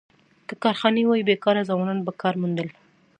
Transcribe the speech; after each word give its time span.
که 0.47 0.53
کارخانې 0.63 1.03
وای، 1.05 1.27
بېکاره 1.29 1.67
ځوانان 1.69 1.99
به 2.05 2.11
کار 2.21 2.35
موندل. 2.41 2.69